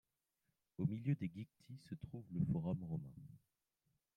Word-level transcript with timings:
Au 0.79 0.87
milieu 0.87 1.13
de 1.13 1.27
Gigthis 1.27 1.77
se 1.87 1.93
trouve 1.93 2.25
le 2.31 2.43
forum 2.51 2.83
romain. 2.85 3.13